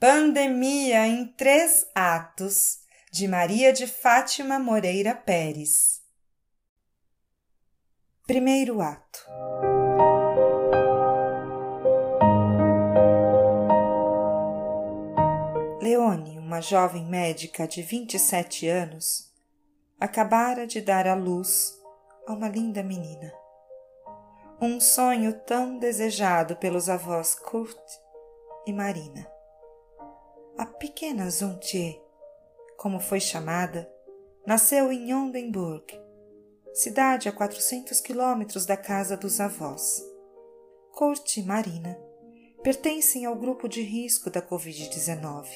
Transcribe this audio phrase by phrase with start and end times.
[0.00, 2.78] Pandemia em Três Atos,
[3.10, 6.00] de Maria de Fátima Moreira Pérez.
[8.24, 9.26] Primeiro ato.
[15.82, 19.34] Leone, uma jovem médica de 27 anos,
[19.98, 21.76] acabara de dar à luz
[22.24, 23.32] a uma linda menina.
[24.60, 27.76] Um sonho tão desejado pelos avós Kurt
[28.64, 29.37] e Marina
[30.58, 32.02] a pequena Zontier,
[32.76, 33.88] como foi chamada,
[34.44, 35.84] nasceu em Oldenburg,
[36.74, 40.02] cidade a 400 quilômetros da casa dos avós.
[40.90, 41.96] Corte e Marina
[42.60, 45.46] pertencem ao grupo de risco da Covid-19.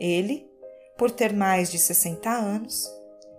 [0.00, 0.50] Ele,
[0.96, 2.92] por ter mais de 60 anos,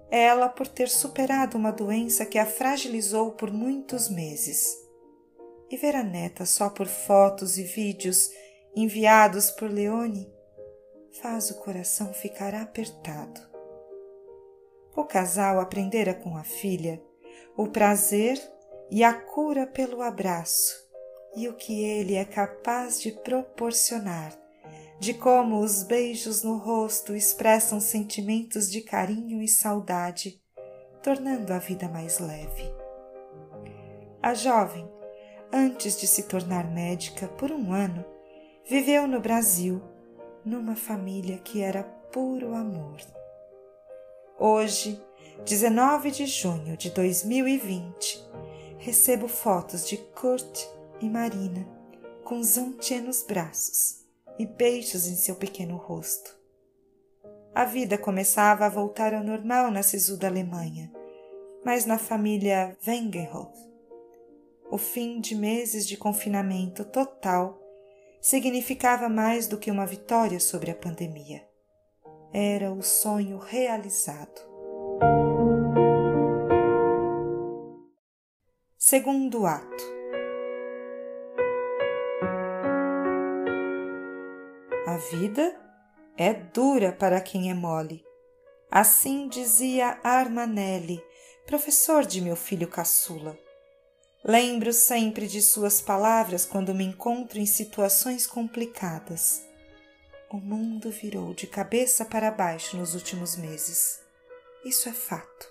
[0.10, 4.78] ela por ter superado uma doença que a fragilizou por muitos meses.
[5.70, 8.32] E ver a neta só por fotos e vídeos
[8.74, 10.39] enviados por Leone
[11.12, 13.40] faz o coração ficar apertado.
[14.96, 17.02] O casal aprendera com a filha
[17.56, 18.42] o prazer
[18.90, 20.90] e a cura pelo abraço
[21.36, 24.34] e o que ele é capaz de proporcionar,
[25.00, 30.42] de como os beijos no rosto expressam sentimentos de carinho e saudade,
[31.04, 32.74] tornando a vida mais leve.
[34.22, 34.90] A jovem,
[35.52, 38.04] antes de se tornar médica por um ano,
[38.66, 39.82] viveu no Brasil
[40.46, 42.98] numa família que era puro amor.
[44.38, 45.02] Hoje,
[45.46, 48.24] 19 de junho de 2020,
[48.78, 50.66] recebo fotos de Kurt
[51.02, 51.68] e Marina
[52.24, 54.06] com Zantia nos braços
[54.38, 56.38] e beijos em seu pequeno rosto.
[57.54, 60.92] A vida começava a voltar ao normal na Sisu da Alemanha,
[61.66, 63.58] mas na família Wengenhoff.
[64.72, 67.59] O fim de meses de confinamento total
[68.22, 71.48] significava mais do que uma vitória sobre a pandemia.
[72.34, 74.42] Era o sonho realizado.
[78.78, 80.00] Segundo ato.
[84.86, 85.56] A vida
[86.18, 88.04] é dura para quem é mole.
[88.72, 91.04] Assim dizia Armanelli,
[91.46, 93.38] professor de meu filho caçula.
[94.24, 99.42] Lembro sempre de suas palavras quando me encontro em situações complicadas.
[100.30, 104.02] O mundo virou de cabeça para baixo nos últimos meses.
[104.64, 105.48] Isso é fato.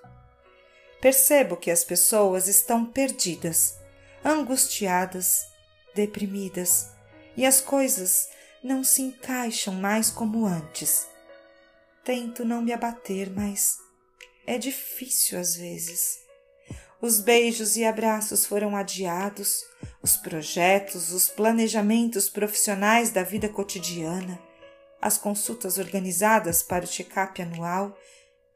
[1.00, 3.78] Percebo que as pessoas estão perdidas,
[4.22, 5.46] angustiadas,
[5.94, 6.90] deprimidas
[7.36, 8.28] e as coisas
[8.62, 11.06] não se encaixam mais como antes.
[12.04, 13.78] Tento não me abater, mas
[14.46, 16.27] é difícil às vezes.
[17.00, 19.64] Os beijos e abraços foram adiados,
[20.02, 24.42] os projetos, os planejamentos profissionais da vida cotidiana,
[25.00, 27.96] as consultas organizadas para o check-up anual,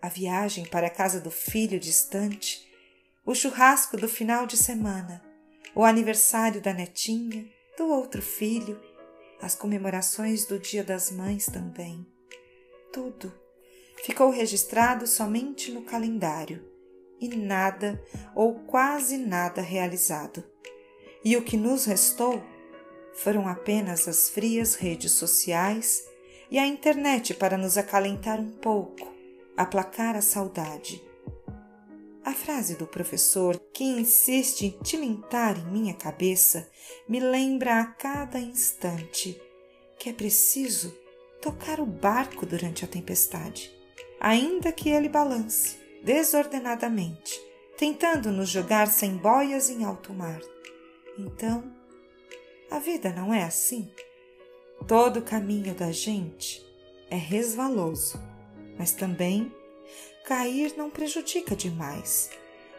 [0.00, 2.68] a viagem para a casa do filho distante,
[3.24, 5.22] o churrasco do final de semana,
[5.72, 7.48] o aniversário da netinha,
[7.78, 8.82] do outro filho,
[9.40, 12.04] as comemorações do Dia das Mães também.
[12.92, 13.32] Tudo
[14.04, 16.71] ficou registrado somente no calendário
[17.22, 18.02] e nada
[18.34, 20.42] ou quase nada realizado.
[21.24, 22.42] E o que nos restou
[23.14, 26.04] foram apenas as frias redes sociais
[26.50, 29.08] e a internet para nos acalentar um pouco,
[29.56, 31.00] aplacar a saudade.
[32.24, 36.68] A frase do professor, que insiste em tilintar em minha cabeça,
[37.08, 39.40] me lembra a cada instante
[39.98, 40.96] que é preciso
[41.40, 43.72] tocar o barco durante a tempestade,
[44.20, 47.40] ainda que ele balance desordenadamente,
[47.76, 50.40] tentando nos jogar sem boias em alto mar.
[51.18, 51.64] Então,
[52.70, 53.90] a vida não é assim.
[54.86, 56.64] Todo o caminho da gente
[57.10, 58.20] é resvaloso,
[58.78, 59.52] mas também
[60.24, 62.30] cair não prejudica demais.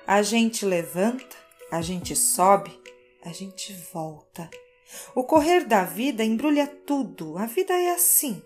[0.06, 1.36] A gente levanta,
[1.72, 2.78] a gente sobe,
[3.24, 4.50] a gente volta.
[5.16, 7.38] O correr da vida embrulha tudo.
[7.38, 8.42] A vida é assim: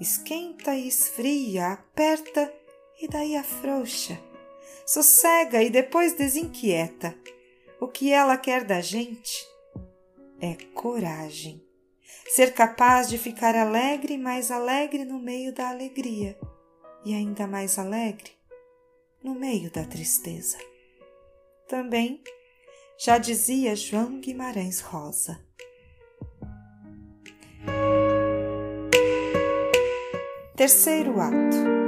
[0.00, 2.52] esquenta e esfria, aperta
[3.00, 4.20] e daí afrouxa.
[4.86, 7.16] Sossega e depois desinquieta.
[7.80, 9.46] O que ela quer da gente
[10.40, 11.64] é coragem.
[12.28, 16.38] Ser capaz de ficar alegre, mais alegre no meio da alegria,
[17.04, 18.30] e ainda mais alegre
[19.22, 20.58] no meio da tristeza.
[21.68, 22.22] Também
[22.98, 25.40] já dizia João Guimarães Rosa.
[30.56, 31.79] Terceiro ato.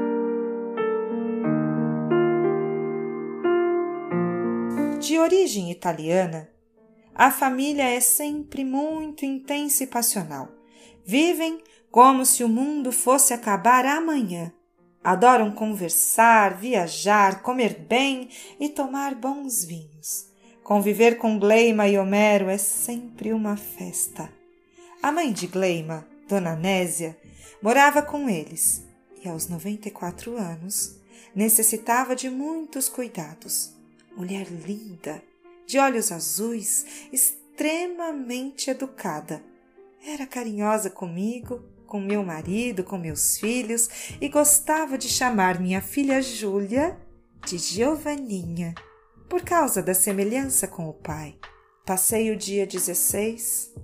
[5.13, 6.49] De origem italiana,
[7.15, 10.49] a família é sempre muito intensa e passional.
[11.05, 14.51] Vivem como se o mundo fosse acabar amanhã.
[15.05, 20.31] Adoram conversar, viajar, comer bem e tomar bons vinhos.
[20.65, 24.33] Conviver com Gleima e Homero é sempre uma festa.
[25.03, 27.19] A mãe de Gleima, Dona Nésia,
[27.61, 28.83] morava com eles
[29.23, 30.99] e, aos 94 anos,
[31.35, 33.82] necessitava de muitos cuidados.
[34.17, 35.23] Mulher linda,
[35.67, 39.43] de olhos azuis, extremamente educada.
[40.07, 43.89] Era carinhosa comigo com meu marido, com meus filhos
[44.21, 46.99] e gostava de chamar minha filha Júlia
[47.47, 48.75] de Giovaninha,
[49.29, 51.37] por causa da semelhança com o pai.
[51.85, 53.75] Passei o dia 16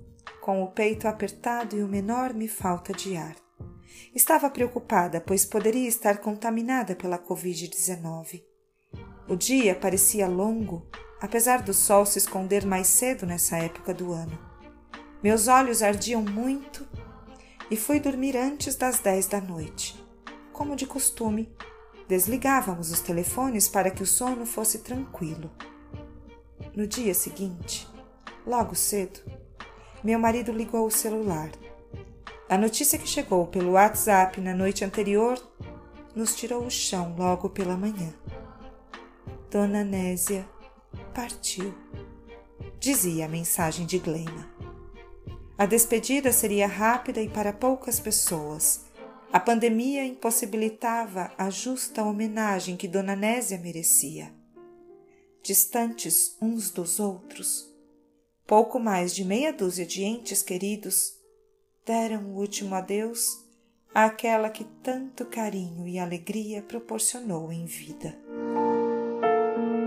[0.41, 3.35] com o peito apertado e uma enorme falta de ar.
[4.15, 8.41] Estava preocupada, pois poderia estar contaminada pela Covid-19.
[9.29, 10.87] O dia parecia longo,
[11.21, 14.35] apesar do sol se esconder mais cedo nessa época do ano.
[15.21, 16.83] Meus olhos ardiam muito
[17.69, 20.03] e fui dormir antes das dez da noite.
[20.51, 21.47] Como de costume,
[22.07, 25.51] desligávamos os telefones para que o sono fosse tranquilo.
[26.75, 27.87] No dia seguinte,
[28.47, 29.19] logo cedo,
[30.03, 31.51] meu marido ligou o celular.
[32.49, 35.39] A notícia que chegou pelo WhatsApp na noite anterior
[36.15, 38.11] nos tirou o chão logo pela manhã.
[39.51, 40.47] Dona Nésia
[41.11, 41.73] partiu,
[42.79, 44.47] dizia a mensagem de Gleima.
[45.57, 48.85] A despedida seria rápida e para poucas pessoas.
[49.33, 54.31] A pandemia impossibilitava a justa homenagem que Dona Nésia merecia.
[55.41, 57.73] Distantes uns dos outros,
[58.45, 61.15] pouco mais de meia dúzia de entes queridos
[61.83, 63.43] deram o último adeus
[63.95, 68.28] àquela que tanto carinho e alegria proporcionou em vida.